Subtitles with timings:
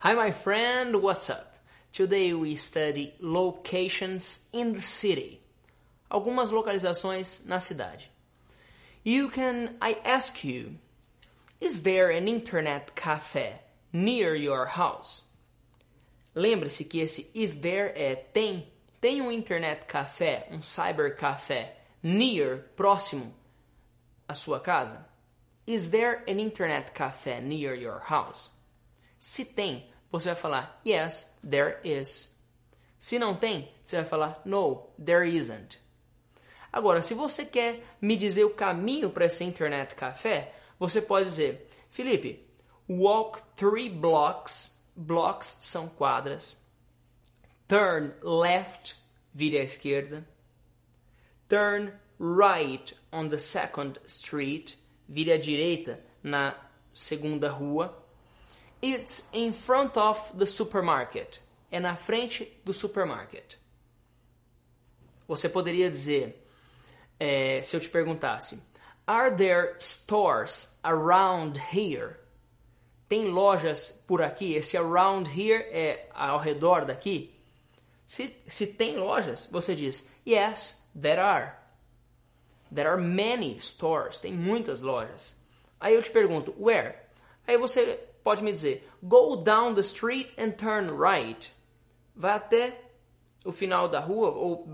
[0.00, 1.58] Hi, my friend, what's up?
[1.92, 5.40] Today we study locations in the city.
[6.08, 8.04] Algumas localizações na cidade.
[9.02, 10.76] You can, I ask you,
[11.60, 13.54] is there an internet cafe
[13.92, 15.22] near your house?
[16.36, 18.68] Lembre-se que esse is there é tem.
[19.02, 21.72] Tem um internet café, um cyber café
[22.04, 23.34] near, próximo
[24.28, 25.04] à sua casa?
[25.66, 28.50] Is there an internet cafe near your house?
[29.18, 32.36] Se tem, você vai falar yes, there is.
[32.98, 35.78] Se não tem, você vai falar no, there isn't.
[36.72, 41.68] Agora, se você quer me dizer o caminho para esse internet café, você pode dizer,
[41.90, 42.46] Felipe,
[42.88, 44.76] walk three blocks.
[44.94, 46.56] Blocks são quadras.
[47.68, 48.96] Turn left,
[49.32, 50.26] vire à esquerda.
[51.48, 54.76] Turn right on the second street,
[55.08, 56.56] vire à direita na
[56.92, 57.96] segunda rua.
[58.82, 61.40] It's in front of the supermarket.
[61.70, 63.56] É na frente do supermarket.
[65.26, 66.42] Você poderia dizer,
[67.20, 68.62] é, se eu te perguntasse,
[69.06, 72.16] Are there stores around here?
[73.08, 74.54] Tem lojas por aqui?
[74.54, 77.34] Esse around here é ao redor daqui?
[78.06, 81.56] Se, se tem lojas, você diz, Yes, there are.
[82.70, 84.20] There are many stores.
[84.20, 85.34] Tem muitas lojas.
[85.80, 86.94] Aí eu te pergunto, where?
[87.46, 91.50] Aí você pode me dizer, go down the street and turn right.
[92.14, 92.74] Vá até
[93.42, 94.66] o final da rua, ou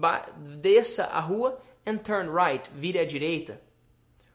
[0.60, 3.60] desça a rua and turn right, vire à direita.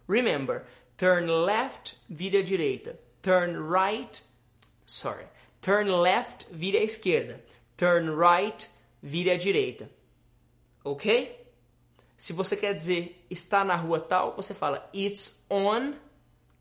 [0.08, 2.96] Remember, turn left, vire à direita.
[3.22, 4.22] Turn right,
[4.86, 5.26] sorry.
[5.62, 7.42] Turn left, vire à esquerda.
[7.76, 8.70] Turn right,
[9.04, 9.90] vire à direita.
[10.86, 11.36] Ok?
[12.18, 15.96] Se você quer dizer está na rua tal, você fala it's on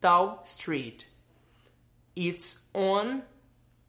[0.00, 1.06] tal street.
[2.18, 3.22] It's on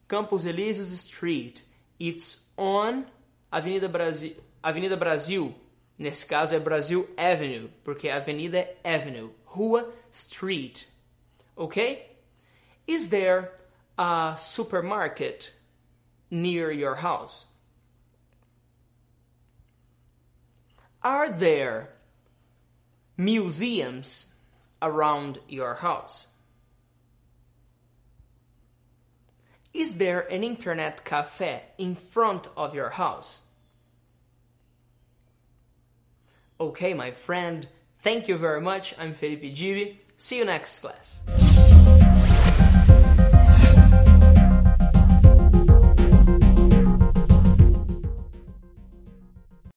[0.07, 1.63] Campos Elíseos Street.
[1.99, 3.07] It's on
[3.51, 4.35] Avenida Brasil.
[4.63, 5.55] Avenida Brasil,
[5.97, 9.31] nesse caso é Brasil Avenue, porque avenida é Avenue.
[9.45, 10.85] Rua Street.
[11.57, 12.05] Ok?
[12.85, 13.51] Is there
[13.97, 15.51] a supermarket
[16.29, 17.47] near your house?
[21.01, 21.89] Are there
[23.17, 24.27] museums
[24.83, 26.27] around your house?
[29.73, 33.41] Is there an internet cafe in front of your house?
[36.59, 37.67] Okay, my friend,
[38.01, 38.93] thank you very much.
[38.97, 39.97] I'm Felipe Gibi.
[40.17, 41.21] See you next class.